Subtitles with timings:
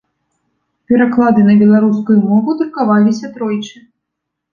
[0.93, 3.77] Пераклады на беларускую мову друкаваліся тройчы.